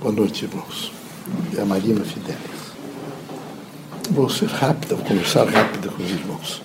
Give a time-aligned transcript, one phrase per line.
[0.00, 0.90] Boa noite, irmãos.
[1.54, 2.38] É a Marina Fidelis.
[4.10, 6.62] Vou ser rápida, vou conversar rápido com os irmãos.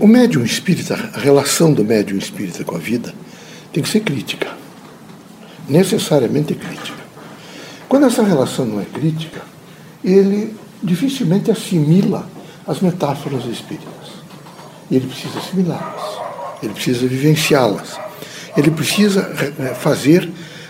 [0.00, 3.14] O médium espírita, a relação do médium espírita com a vida,
[3.72, 4.48] tem que ser crítica.
[5.68, 6.98] Necessariamente crítica.
[7.88, 9.42] Quando essa relação não é crítica,
[10.02, 10.52] ele
[10.82, 12.28] dificilmente assimila
[12.66, 13.86] as metáforas espíritas.
[14.90, 16.20] Ele precisa assimilá-las,
[16.60, 18.00] ele precisa vivenciá-las,
[18.56, 20.28] ele precisa eh, fazer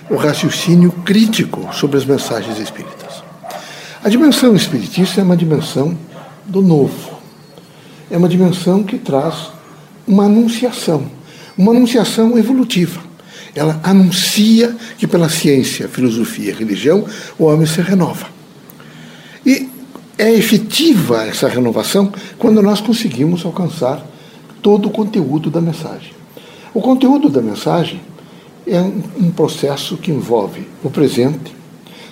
[0.08, 3.22] o raciocínio crítico sobre as mensagens espíritas.
[4.02, 5.96] A dimensão espiritista é uma dimensão
[6.46, 7.16] do novo.
[8.10, 9.48] É uma dimensão que traz
[10.06, 11.10] uma anunciação,
[11.58, 13.00] uma anunciação evolutiva.
[13.54, 17.04] Ela anuncia que pela ciência, filosofia e religião
[17.38, 18.26] o homem se renova.
[19.44, 19.68] E
[20.18, 24.04] é efetiva essa renovação quando nós conseguimos alcançar
[24.62, 26.12] todo o conteúdo da mensagem.
[26.72, 28.00] O conteúdo da mensagem
[28.66, 31.54] é um processo que envolve o presente,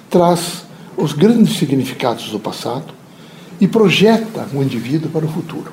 [0.09, 0.65] traz
[0.97, 2.95] os grandes significados do passado
[3.61, 5.73] e projeta o indivíduo para o futuro.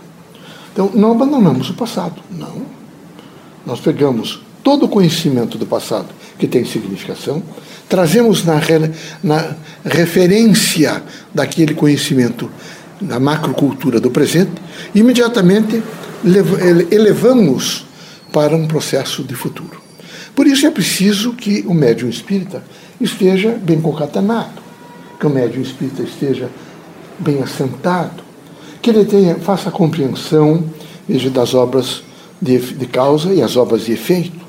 [0.73, 2.65] Então, não abandonamos o passado, não.
[3.65, 6.07] Nós pegamos todo o conhecimento do passado
[6.39, 7.43] que tem significação,
[7.87, 8.59] trazemos na,
[9.23, 12.49] na referência daquele conhecimento
[12.99, 14.61] na macrocultura do presente
[14.93, 15.83] e imediatamente
[16.89, 17.85] elevamos
[18.31, 19.80] para um processo de futuro.
[20.35, 22.63] Por isso é preciso que o médium espírita
[22.99, 24.61] esteja bem concatenado,
[25.19, 26.49] que o médium espírita esteja
[27.19, 28.23] bem assentado,
[28.81, 30.63] que ele tenha, faça a compreensão
[31.07, 32.03] veja, das obras
[32.41, 34.41] de, de causa e as obras de efeito,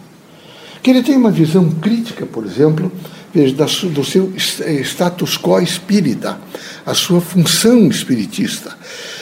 [0.82, 2.90] que ele tenha uma visão crítica, por exemplo,
[3.32, 6.38] veja, da, do seu status quo espírita,
[6.84, 8.76] a sua função espiritista,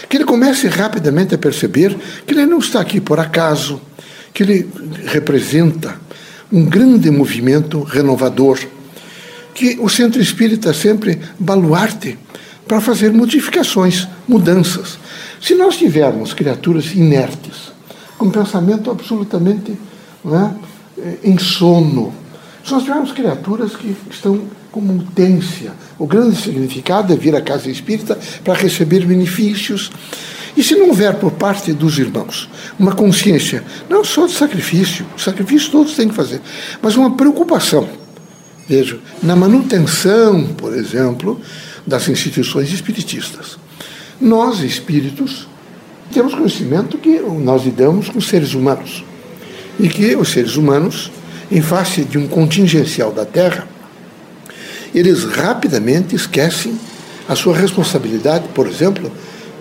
[0.09, 3.81] que ele comece rapidamente a perceber que ele não está aqui por acaso,
[4.33, 4.69] que ele
[5.07, 5.99] representa
[6.53, 8.59] um grande movimento renovador,
[9.55, 12.19] que o centro espírita é sempre baluarte
[12.67, 14.99] para fazer modificações, mudanças.
[15.41, 17.73] Se nós tivermos criaturas inertes,
[18.17, 19.77] com pensamento absolutamente
[20.25, 22.13] é, em sono,
[22.65, 27.71] se nós tivermos criaturas que estão com mutência, o grande significado é vir à casa
[27.71, 29.91] espírita para receber benefícios,
[30.61, 32.47] e se não houver por parte dos irmãos
[32.79, 36.39] uma consciência, não só de sacrifício, sacrifício todos têm que fazer,
[36.83, 37.89] mas uma preocupação,
[38.69, 41.41] vejo, na manutenção, por exemplo,
[41.87, 43.59] das instituições espiritistas.
[44.21, 45.49] Nós, espíritos,
[46.13, 49.03] temos conhecimento que nós lidamos com seres humanos
[49.79, 51.11] e que os seres humanos,
[51.51, 53.67] em face de um contingencial da Terra,
[54.95, 56.79] eles rapidamente esquecem
[57.27, 59.11] a sua responsabilidade, por exemplo,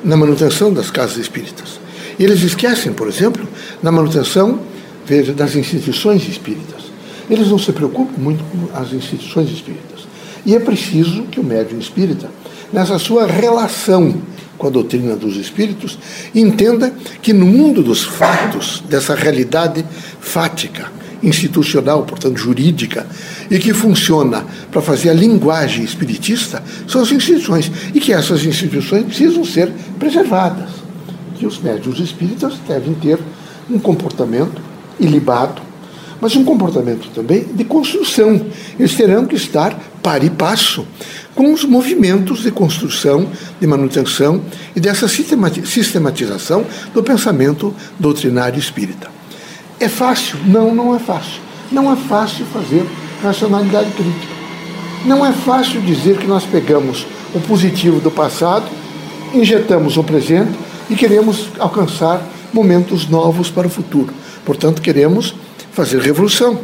[0.04, 1.80] na manutenção das casas espíritas.
[2.18, 3.48] E eles esquecem, por exemplo,
[3.82, 4.60] na manutenção
[5.06, 6.84] veja, das instituições espíritas.
[7.30, 10.08] Eles não se preocupam muito com as instituições espíritas.
[10.46, 12.30] E é preciso que o médium espírita,
[12.72, 14.22] nessa sua relação
[14.58, 15.98] com a doutrina dos espíritos,
[16.36, 19.86] entenda que no mundo dos fatos, dessa realidade
[20.20, 20.92] fática,
[21.24, 23.08] institucional, portanto jurídica,
[23.50, 27.72] e que funciona para fazer a linguagem espiritista, são as instituições.
[27.94, 30.70] E que essas instituições precisam ser preservadas.
[31.38, 33.20] Que os médios espíritas devem ter
[33.70, 34.62] um comportamento
[35.00, 35.62] ilibado,
[36.22, 38.46] mas um comportamento também de construção.
[38.78, 40.86] Eles terão que estar par e passo
[41.34, 43.30] com os movimentos de construção,
[43.60, 44.42] de manutenção
[44.76, 49.10] e dessa sistematização do pensamento doutrinário espírita.
[49.80, 50.38] É fácil?
[50.46, 51.42] Não, não é fácil.
[51.72, 52.86] Não é fácil fazer
[53.22, 54.34] racionalidade crítica.
[55.06, 58.66] Não é fácil dizer que nós pegamos o positivo do passado,
[59.34, 60.52] injetamos o presente
[60.90, 62.22] e queremos alcançar
[62.52, 64.14] momentos novos para o futuro.
[64.44, 65.36] Portanto, queremos
[65.72, 66.60] fazer revolução,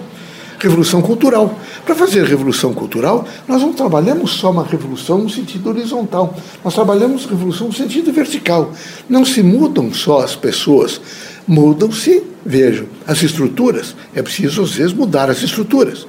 [0.59, 1.57] revolução cultural.
[1.85, 7.25] Para fazer revolução cultural, nós não trabalhamos só uma revolução no sentido horizontal, nós trabalhamos
[7.25, 8.73] revolução no sentido vertical.
[9.07, 10.99] Não se mudam só as pessoas,
[11.47, 13.95] mudam-se, vejam, as estruturas.
[14.16, 16.07] É preciso, às vezes, mudar as estruturas.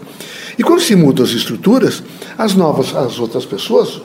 [0.58, 2.02] E quando se mudam as estruturas,
[2.38, 4.00] as novas, as outras pessoas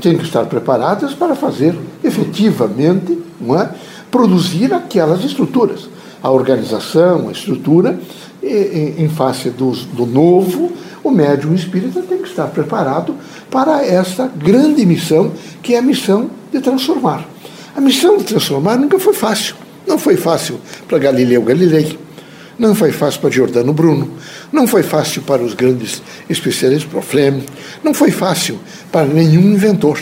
[0.00, 3.70] têm que estar preparadas para fazer efetivamente, não é,
[4.10, 5.88] produzir aquelas estruturas.
[6.22, 7.98] A organização, a estrutura,
[8.42, 10.72] em face do, do novo,
[11.02, 13.14] o médium espírita tem que estar preparado
[13.50, 17.26] para essa grande missão, que é a missão de transformar.
[17.74, 19.56] A missão de transformar nunca foi fácil.
[19.86, 21.98] Não foi fácil para Galileu Galilei,
[22.62, 24.08] não foi fácil para Giordano Bruno,
[24.52, 26.00] não foi fácil para os grandes
[26.30, 27.34] especialistas, para
[27.82, 28.56] não foi fácil
[28.92, 29.98] para nenhum inventor.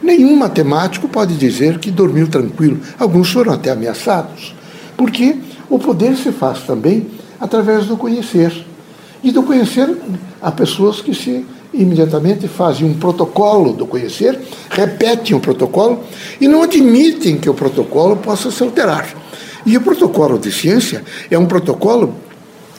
[0.00, 2.78] Nenhum matemático pode dizer que dormiu tranquilo.
[3.00, 4.54] Alguns foram até ameaçados.
[4.96, 5.36] Porque
[5.68, 7.08] o poder se faz também
[7.40, 8.52] através do conhecer.
[9.20, 9.92] E do conhecer
[10.40, 11.44] a pessoas que se
[11.74, 14.38] imediatamente fazem um protocolo do conhecer,
[14.70, 16.04] repetem o protocolo
[16.40, 19.08] e não admitem que o protocolo possa se alterar.
[19.64, 22.14] E o protocolo de ciência é um protocolo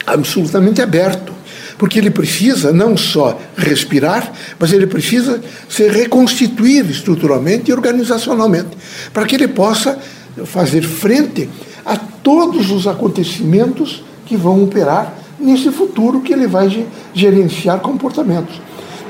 [0.06, 1.32] absolutamente aberto,
[1.78, 8.76] porque ele precisa não só respirar, mas ele precisa se reconstituir estruturalmente e organizacionalmente,
[9.12, 9.98] para que ele possa
[10.44, 11.48] fazer frente
[11.84, 18.60] a todos os acontecimentos que vão operar nesse futuro que ele vai gerenciar comportamentos.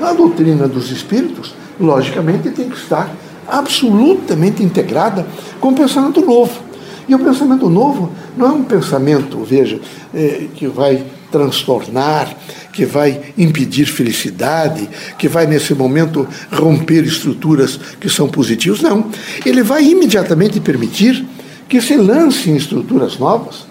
[0.01, 3.09] A doutrina dos espíritos, logicamente, tem que estar
[3.47, 5.25] absolutamente integrada
[5.59, 6.64] com o pensamento novo.
[7.07, 9.79] E o pensamento novo não é um pensamento, veja,
[10.13, 12.35] é, que vai transtornar,
[12.71, 18.81] que vai impedir felicidade, que vai, nesse momento, romper estruturas que são positivas.
[18.81, 19.09] Não.
[19.45, 21.25] Ele vai imediatamente permitir
[21.67, 23.65] que se lancem estruturas novas,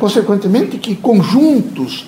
[0.00, 2.06] consequentemente, que conjuntos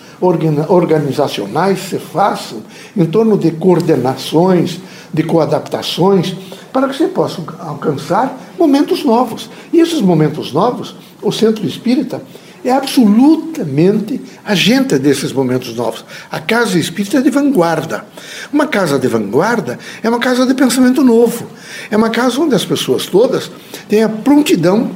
[0.68, 2.62] organizacionais se façam
[2.96, 4.80] em torno de coordenações,
[5.12, 6.34] de coadaptações,
[6.72, 9.50] para que você possa alcançar momentos novos.
[9.72, 12.22] E esses momentos novos, o Centro Espírita
[12.64, 16.04] é absolutamente agente desses momentos novos.
[16.30, 18.04] A casa espírita é de vanguarda.
[18.52, 21.46] Uma casa de vanguarda é uma casa de pensamento novo.
[21.90, 23.50] É uma casa onde as pessoas todas
[23.88, 24.92] têm a prontidão,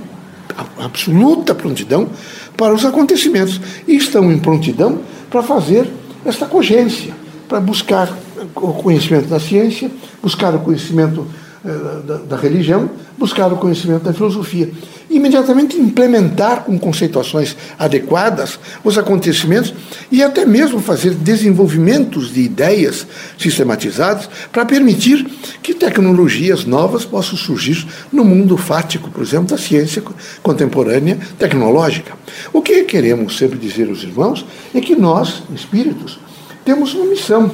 [0.79, 2.09] a absoluta prontidão,
[2.57, 3.61] para os acontecimentos.
[3.87, 5.01] E estão em prontidão
[5.31, 5.89] para fazer
[6.25, 7.15] esta cogência,
[7.49, 8.13] para buscar
[8.55, 9.91] o conhecimento da ciência,
[10.23, 11.27] buscar o conhecimento
[11.65, 12.89] da, da, religião,
[13.19, 14.71] buscar o conhecimento da filosofia.
[15.09, 19.75] Imediatamente implementar com conceituações adequadas os acontecimentos
[20.11, 23.07] e até mesmo fazer desenvolvimentos de ideias
[23.39, 25.25] sistematizadas para permitir
[25.63, 30.03] que tecnologias novas possam surgir no mundo fático, por exemplo, da ciência
[30.43, 32.15] contemporânea tecnológica.
[32.53, 34.45] O que queremos sempre dizer aos irmãos
[34.75, 36.19] é que nós, espíritos,
[36.65, 37.51] temos uma missão,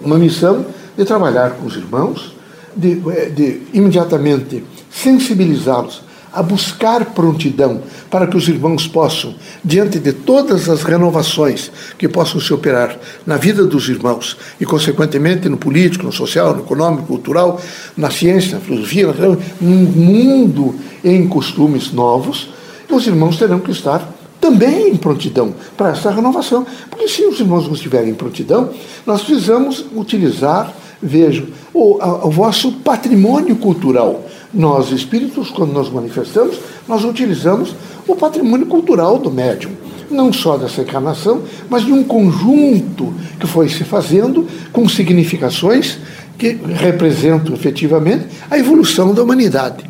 [0.00, 0.66] uma missão
[0.96, 2.33] de trabalhar com os irmãos
[2.76, 7.80] de, é, de imediatamente sensibilizá-los a buscar prontidão
[8.10, 9.34] para que os irmãos possam,
[9.64, 15.48] diante de todas as renovações que possam se operar na vida dos irmãos e, consequentemente,
[15.48, 17.60] no político, no social, no econômico, cultural,
[17.96, 19.14] na ciência, na filosofia,
[19.60, 20.74] num mundo
[21.04, 22.48] em costumes novos,
[22.90, 26.66] os irmãos terão que estar também em prontidão para essa renovação.
[26.90, 28.70] Porque se os irmãos não estiverem em prontidão,
[29.06, 30.72] nós precisamos utilizar
[31.04, 34.24] Vejo, o, a, o vosso patrimônio cultural.
[34.52, 36.58] Nós, espíritos, quando nos manifestamos,
[36.88, 37.74] nós utilizamos
[38.08, 39.72] o patrimônio cultural do médium.
[40.10, 45.98] Não só dessa encarnação, mas de um conjunto que foi se fazendo com significações
[46.38, 49.84] que representam efetivamente a evolução da humanidade.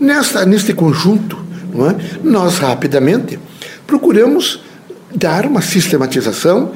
[0.00, 1.38] Nesta, neste conjunto,
[1.74, 2.18] é?
[2.22, 3.38] nós rapidamente
[3.86, 4.60] procuramos
[5.14, 6.72] dar uma sistematização,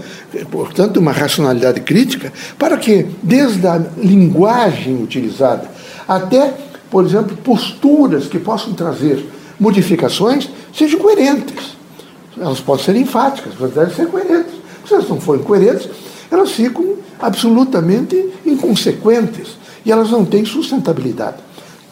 [0.50, 5.70] portanto, uma racionalidade crítica, para que, desde a linguagem utilizada
[6.08, 6.54] até,
[6.90, 9.24] por exemplo, posturas que possam trazer
[9.58, 11.76] modificações, sejam coerentes.
[12.38, 14.54] Elas podem ser enfáticas, mas devem ser coerentes.
[14.86, 15.88] Se elas não forem coerentes,
[16.30, 21.36] elas ficam absolutamente inconsequentes e elas não têm sustentabilidade.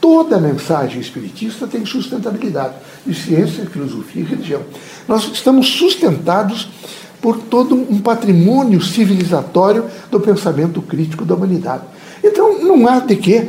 [0.01, 2.75] Toda mensagem espiritista tem sustentabilidade
[3.07, 4.63] de ciência, filosofia e religião.
[5.07, 6.69] Nós estamos sustentados
[7.21, 11.83] por todo um patrimônio civilizatório do pensamento crítico da humanidade.
[12.23, 13.49] Então, não há de que,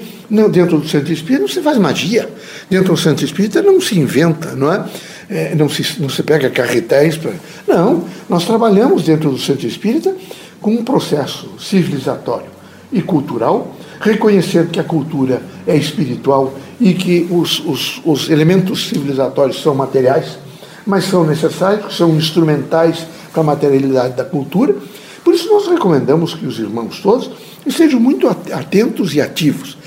[0.52, 2.30] dentro do centro espírita, não se faz magia.
[2.70, 4.86] Dentro do centro espírita não se inventa, não é?
[5.30, 7.34] é não, se, não se pega carretéis para.
[7.68, 10.16] Não, nós trabalhamos dentro do centro espírita
[10.62, 12.50] com um processo civilizatório
[12.92, 19.62] e cultural reconhecendo que a cultura é espiritual e que os, os, os elementos civilizatórios
[19.62, 20.40] são materiais,
[20.86, 24.76] mas são necessários, são instrumentais para a materialidade da cultura.
[25.24, 27.32] Por isso, nós recomendamos que os irmãos todos
[27.66, 29.78] estejam muito atentos e ativos.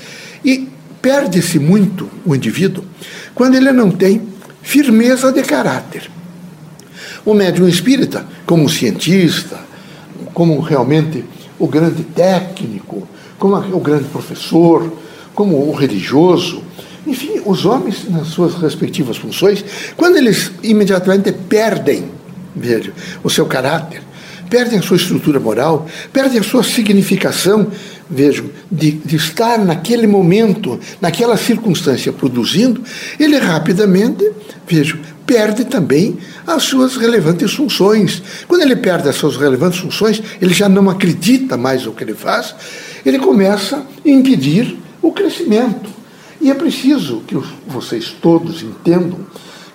[0.43, 0.69] E
[1.01, 2.83] perde-se muito o indivíduo
[3.33, 4.21] quando ele não tem
[4.61, 6.09] firmeza de caráter.
[7.25, 9.59] O médium espírita, como cientista,
[10.33, 11.23] como realmente
[11.59, 14.91] o grande técnico, como o grande professor,
[15.33, 16.63] como o religioso,
[17.05, 19.63] enfim, os homens nas suas respectivas funções,
[19.95, 22.05] quando eles imediatamente perdem,
[22.55, 22.91] veja,
[23.23, 24.01] o seu caráter,
[24.49, 27.71] perdem a sua estrutura moral, perdem a sua significação,
[28.09, 32.81] vejam, de, de estar naquele momento, naquela circunstância produzindo,
[33.19, 34.31] ele rapidamente,
[34.67, 38.21] vejam, perde também as suas relevantes funções.
[38.47, 42.13] Quando ele perde as suas relevantes funções, ele já não acredita mais no que ele
[42.13, 42.55] faz,
[43.05, 45.95] ele começa a impedir o crescimento.
[46.45, 47.35] E é preciso que
[47.65, 49.17] vocês todos entendam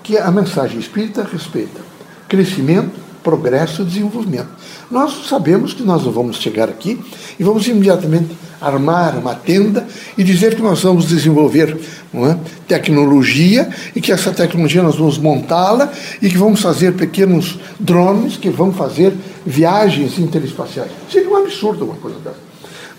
[0.04, 1.80] que a mensagem espírita respeita
[2.28, 2.92] crescimento,
[3.24, 4.50] progresso e desenvolvimento.
[4.88, 6.96] Nós sabemos que nós não vamos chegar aqui
[7.40, 9.84] e vamos imediatamente armar uma tenda
[10.16, 11.76] e dizer que nós vamos desenvolver
[12.14, 12.36] é,
[12.68, 18.48] tecnologia e que essa tecnologia nós vamos montá-la e que vamos fazer pequenos drones que
[18.48, 19.12] vão fazer
[19.44, 20.92] viagens interespaciais.
[21.10, 22.49] Seria um absurdo uma coisa dessa.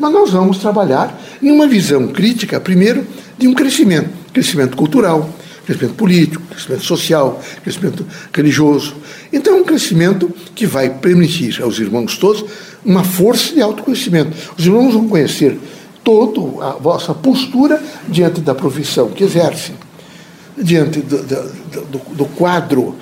[0.01, 3.05] Mas nós vamos trabalhar em uma visão crítica, primeiro,
[3.37, 5.29] de um crescimento, crescimento cultural,
[5.63, 8.03] crescimento político, crescimento social, crescimento
[8.33, 8.95] religioso.
[9.31, 12.43] Então, é um crescimento que vai permitir aos irmãos todos
[12.83, 14.35] uma força de autoconhecimento.
[14.57, 15.59] Os irmãos vão conhecer
[16.03, 19.75] toda a vossa postura diante da profissão que exercem,
[20.57, 22.95] diante do, do, do quadro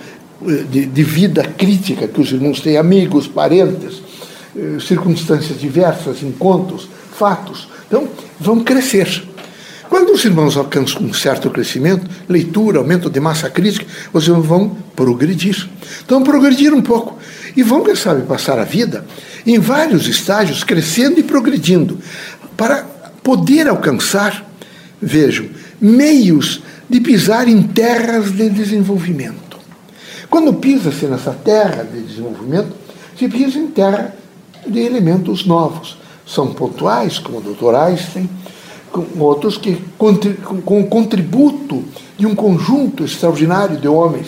[0.45, 4.01] eh, de, de, vida crítica que os irmãos têm, amigos, parentes,
[4.79, 7.67] circunstâncias diversas, encontros, fatos.
[7.87, 8.07] Então,
[8.39, 9.23] vão crescer.
[9.89, 14.77] Quando os irmãos alcançam um certo crescimento, leitura, aumento de massa crítica, os irmãos vão
[14.95, 15.67] progredir.
[16.05, 17.17] Então, progredir um pouco.
[17.57, 19.03] E vão, quem sabe, passar a vida
[19.45, 21.97] em vários estágios, crescendo e progredindo,
[22.55, 22.83] para
[23.23, 24.47] poder alcançar,
[25.01, 25.47] vejam,
[25.81, 29.57] meios de pisar em terras de desenvolvimento.
[30.29, 32.75] Quando pisa-se nessa terra de desenvolvimento,
[33.17, 34.13] se pisa em terra
[34.67, 35.97] de elementos novos.
[36.25, 38.29] São pontuais, como o doutor Einstein,
[38.91, 41.83] com outros que com o contributo
[42.17, 44.27] de um conjunto extraordinário de homens,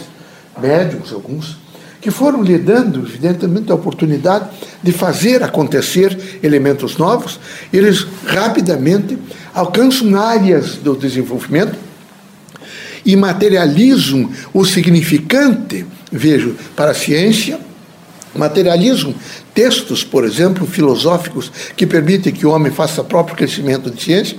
[0.59, 1.57] médiums alguns,
[2.00, 4.50] que foram lhe dando, evidentemente, a oportunidade
[4.81, 7.39] de fazer acontecer elementos novos,
[7.71, 9.17] eles rapidamente
[9.53, 11.77] alcançam áreas do desenvolvimento
[13.05, 17.59] e materializam o significante, vejo, para a ciência,
[18.35, 19.13] materializam
[19.53, 24.38] textos, por exemplo, filosóficos que permitem que o homem faça próprio crescimento de ciência,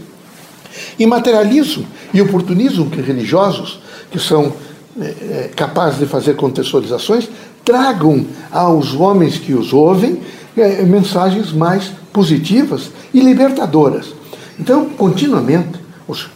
[0.99, 4.53] e materializam e oportunizam que religiosos, que são
[5.01, 7.29] é, capazes de fazer contextualizações,
[7.65, 10.21] tragam aos homens que os ouvem
[10.57, 14.15] é, mensagens mais positivas e libertadoras.
[14.59, 15.81] Então, continuamente,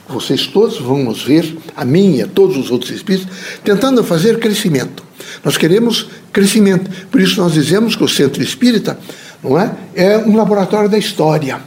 [0.08, 3.28] vocês todos vão nos ver, a mim e a todos os outros espíritos,
[3.62, 5.05] tentando fazer crescimento.
[5.44, 6.90] Nós queremos crescimento.
[7.10, 8.98] Por isso nós dizemos que o centro espírita
[9.42, 11.60] não é, é um laboratório da história.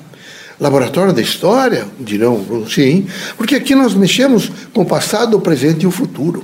[0.59, 5.87] Laboratório da história, dirão, sim, porque aqui nós mexemos com o passado, o presente e
[5.87, 6.43] o futuro.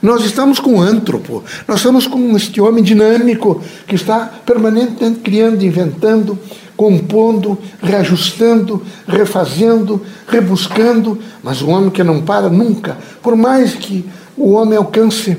[0.00, 5.64] Nós estamos com o antropo, nós estamos com este homem dinâmico que está permanentemente criando,
[5.64, 6.38] inventando,
[6.76, 14.04] compondo, reajustando, refazendo, rebuscando, mas um homem que não para nunca, por mais que
[14.36, 15.36] o homem alcance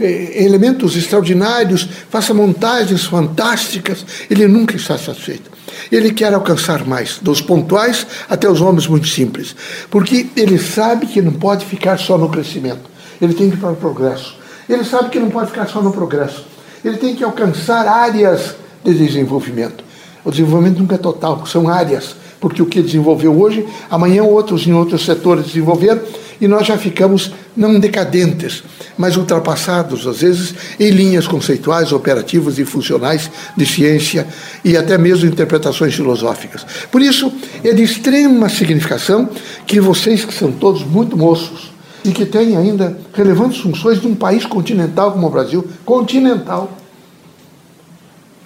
[0.00, 5.50] elementos extraordinários, faça montagens fantásticas, ele nunca está satisfeito.
[5.90, 9.54] Ele quer alcançar mais, dos pontuais até os homens muito simples,
[9.90, 12.90] porque ele sabe que não pode ficar só no crescimento.
[13.20, 14.36] Ele tem que ir para o progresso.
[14.68, 16.44] Ele sabe que não pode ficar só no progresso.
[16.84, 18.54] Ele tem que alcançar áreas
[18.84, 19.84] de desenvolvimento.
[20.24, 24.72] O desenvolvimento nunca é total, são áreas, porque o que desenvolveu hoje, amanhã outros em
[24.72, 26.00] outros setores desenvolveram
[26.40, 28.64] e nós já ficamos não decadentes,
[28.96, 34.26] mas ultrapassados, às vezes, em linhas conceituais, operativas e funcionais de ciência
[34.64, 36.64] e até mesmo interpretações filosóficas.
[36.90, 37.30] Por isso,
[37.62, 39.28] é de extrema significação
[39.66, 41.70] que vocês, que são todos muito moços,
[42.04, 46.76] e que tem ainda relevantes funções de um país continental como o Brasil, continental,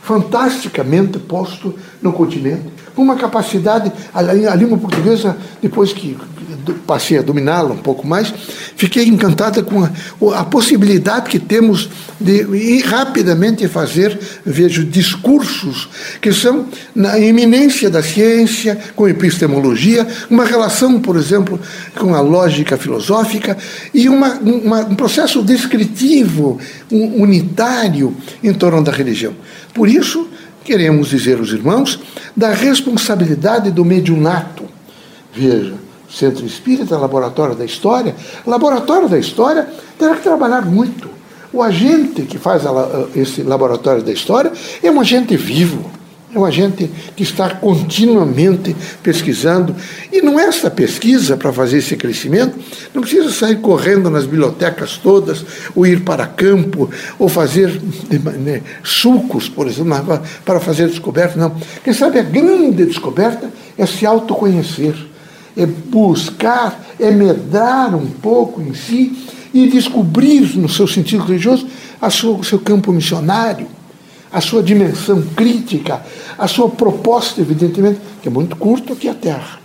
[0.02, 6.16] fantasticamente posto no continente, uma capacidade, a língua portuguesa, depois que
[6.86, 8.32] passei a dominá-la um pouco mais,
[8.76, 9.90] fiquei encantada com a,
[10.38, 11.88] a, possibilidade que temos
[12.20, 15.88] de ir rapidamente fazer, vejo, discursos
[16.20, 21.60] que são na iminência da ciência, com epistemologia, uma relação, por exemplo,
[21.96, 23.56] com a lógica filosófica
[23.92, 26.58] e uma, uma, um processo descritivo,
[26.90, 29.34] um, unitário em torno da religião.
[29.72, 30.28] Por isso,
[30.64, 32.00] queremos dizer aos irmãos
[32.34, 34.64] da responsabilidade do mediunato.
[35.32, 35.74] Veja,
[36.08, 38.14] Centro Espírita, Laboratório da História.
[38.46, 39.68] Laboratório da História
[39.98, 41.08] terá que trabalhar muito.
[41.52, 42.62] O agente que faz
[43.14, 44.52] esse Laboratório da História
[44.82, 45.90] é um agente vivo.
[46.34, 49.74] É um agente que está continuamente pesquisando.
[50.12, 52.58] E não é essa pesquisa para fazer esse crescimento,
[52.92, 57.80] não precisa sair correndo nas bibliotecas todas, ou ir para campo, ou fazer
[58.40, 59.94] né, sucos, por exemplo,
[60.44, 61.38] para fazer descoberta.
[61.38, 61.54] Não.
[61.84, 64.94] Quem sabe a grande descoberta é se autoconhecer
[65.56, 69.16] é buscar, é medrar um pouco em si
[69.52, 71.68] e descobrir, no seu sentido religioso,
[72.02, 73.68] o seu campo missionário,
[74.34, 76.04] a sua dimensão crítica,
[76.36, 79.60] a sua proposta, evidentemente, que é muito curto aqui a Terra.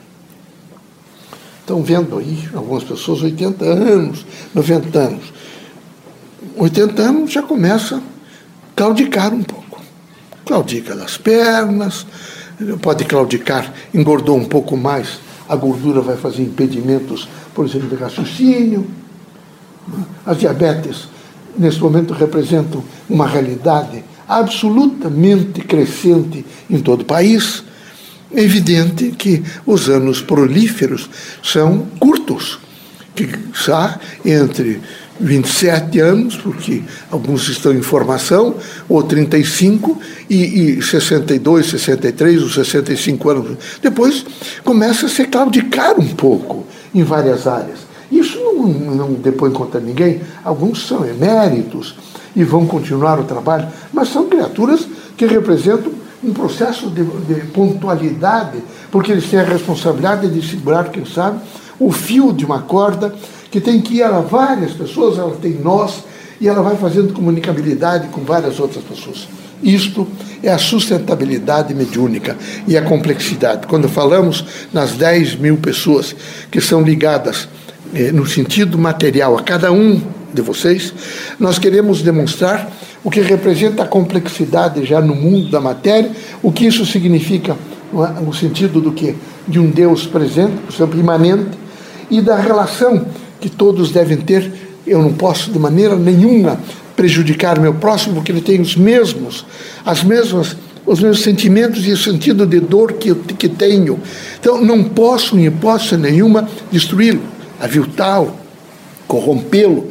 [1.62, 4.24] Estão vendo aí algumas pessoas, 80 anos,
[4.54, 5.34] 90 anos.
[6.56, 8.00] 80 anos já começa
[8.76, 9.82] claudicar um pouco.
[10.46, 12.06] Claudica nas pernas,
[12.80, 18.88] pode claudicar, engordou um pouco mais, a gordura vai fazer impedimentos, por exemplo, de raciocínio.
[20.24, 21.08] As diabetes,
[21.58, 27.64] nesse momento, representam uma realidade absolutamente crescente em todo o país.
[28.32, 31.10] É evidente que os anos prolíferos
[31.42, 32.60] são curtos,
[33.16, 34.80] que está entre
[35.20, 38.56] 27 anos, porque alguns estão em formação,
[38.88, 43.58] ou 35, e, e 62, 63 ou 65 anos.
[43.82, 44.24] Depois
[44.64, 47.80] começa a se claudicar um pouco em várias áreas.
[48.12, 50.22] Isso não, não depõe contra ninguém.
[50.44, 51.96] Alguns são eméritos
[52.36, 55.92] e vão continuar o trabalho, mas são criaturas que representam
[56.24, 58.58] um processo de, de pontualidade,
[58.92, 61.40] porque eles têm a responsabilidade de segurar, quem sabe,
[61.80, 63.14] o fio de uma corda
[63.50, 66.04] que tem que ir a várias pessoas, ela tem nós,
[66.40, 69.28] e ela vai fazendo comunicabilidade com várias outras pessoas.
[69.62, 70.08] Isto
[70.42, 73.68] é a sustentabilidade mediúnica e a complexidade.
[73.68, 76.16] Quando falamos nas 10 mil pessoas
[76.50, 77.50] que são ligadas
[77.94, 80.02] eh, no sentido material a cada um
[80.34, 80.94] de vocês,
[81.40, 82.72] nós queremos demonstrar
[83.04, 86.12] o que representa a complexidade já no mundo da matéria,
[86.44, 87.56] o que isso significa
[87.94, 88.22] é?
[88.22, 89.16] no sentido do que
[89.48, 91.58] de um Deus presente, por exemplo, imanente,
[92.10, 93.06] e da relação
[93.40, 94.52] que todos devem ter.
[94.86, 96.60] Eu não posso de maneira nenhuma
[96.96, 99.46] prejudicar meu próximo, porque ele tem os mesmos,
[99.84, 100.56] as mesmas,
[100.86, 104.00] os mesmos sentimentos e o sentido de dor que que tenho.
[104.40, 107.22] Então, não posso, em hipótese nenhuma, destruí-lo,
[107.60, 108.34] aviltá-lo,
[109.08, 109.88] corrompê-lo.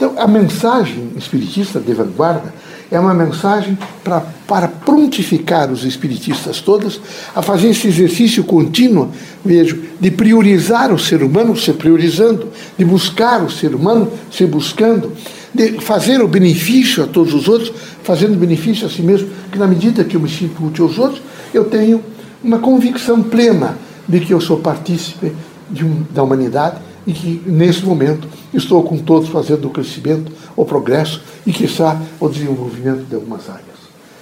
[0.00, 2.54] Então, a mensagem espiritista de vanguarda
[2.90, 6.98] é uma mensagem pra, para prontificar os espiritistas todos
[7.36, 9.10] a fazer esse exercício contínuo,
[9.44, 15.12] vejo, de priorizar o ser humano se priorizando, de buscar o ser humano se buscando,
[15.52, 17.70] de fazer o benefício a todos os outros,
[18.02, 21.20] fazendo benefício a si mesmo, que na medida que eu me sinto útil aos outros,
[21.52, 22.02] eu tenho
[22.42, 23.76] uma convicção plena
[24.08, 25.30] de que eu sou partícipe
[25.70, 31.22] um, da humanidade e que, nesse momento, estou com todos fazendo o crescimento, o progresso
[31.46, 33.64] e, quiçá, o desenvolvimento de algumas áreas.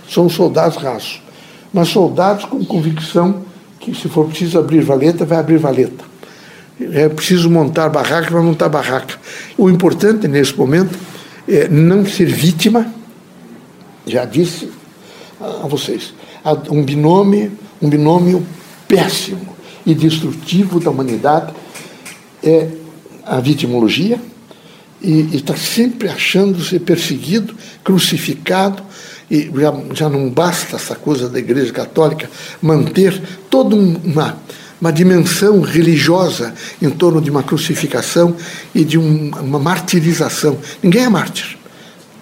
[0.09, 1.23] São soldados rasos,
[1.73, 3.43] mas soldados com convicção
[3.81, 6.05] que, se for preciso abrir valeta, vai abrir valeta.
[6.81, 9.17] É preciso montar barraca, vai montar barraca.
[9.57, 10.97] O importante, nesse momento,
[11.49, 12.87] é não ser vítima,
[14.07, 14.71] já disse
[15.41, 16.15] a vocês,
[16.71, 18.47] um binômio, um binômio
[18.87, 21.53] péssimo e destrutivo da humanidade
[22.43, 22.69] é
[23.25, 24.21] a vitimologia
[25.01, 28.83] e está sempre achando-se perseguido, crucificado,
[29.31, 32.31] e já, já não basta essa coisa da Igreja Católica
[32.63, 33.21] manter
[33.51, 34.39] toda uma,
[34.81, 38.35] uma dimensão religiosa em torno de uma crucificação
[38.75, 40.59] e de um, uma martirização.
[40.83, 41.59] Ninguém é mártir.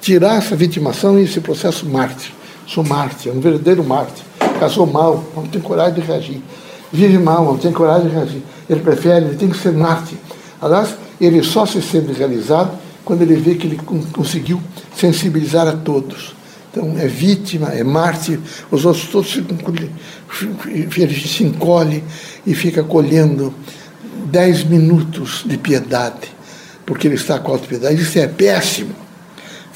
[0.00, 2.32] Tirar essa vitimação e esse processo mártir.
[2.66, 4.24] Sou mártir, um verdadeiro mártir.
[4.58, 6.42] Casou mal, não tem coragem de reagir.
[6.96, 8.42] Vive mal, não tem coragem de reagir.
[8.70, 10.16] Ele prefere, ele tem que ser mártir
[10.60, 13.80] Aliás, ele só se sente realizado quando ele vê que ele
[14.12, 14.60] conseguiu
[14.96, 16.34] sensibilizar a todos.
[16.70, 19.56] Então, é vítima, é mártir, os outros todos ficam,
[20.96, 22.02] ele se encolhe
[22.46, 23.54] e fica colhendo
[24.26, 26.34] dez minutos de piedade,
[26.86, 28.00] porque ele está com auto-piedade.
[28.00, 28.94] Isso é péssimo.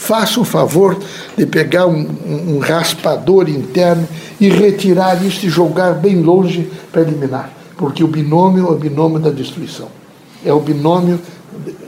[0.01, 0.99] Faça o favor
[1.37, 4.09] de pegar um, um, raspador interno
[4.41, 9.19] e retirar isso e jogar bem longe para eliminar, porque o binômio é o binômio
[9.19, 10.01] da destruição
[10.45, 11.21] é o binômio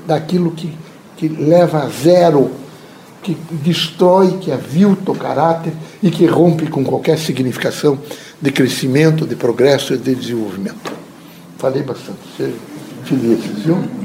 [0.06, 0.72] daquilo que,
[1.16, 2.50] que leva a zero,
[3.22, 5.72] que destrói, que avilta o caráter
[6.02, 7.98] e que rompe com qualquer significação
[8.40, 10.92] de crescimento, de progresso e de desenvolvimento.
[11.58, 12.18] Falei bastante.
[12.36, 12.58] Sejam
[13.04, 14.01] felizes, viu?